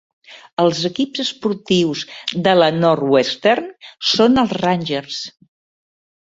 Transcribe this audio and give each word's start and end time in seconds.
Els 0.61 0.79
equips 0.87 1.19
esportius 1.23 2.01
de 2.47 2.55
la 2.61 2.71
Northwestern 2.85 3.69
són 4.15 4.41
els 4.45 4.57
Rangers. 4.63 5.21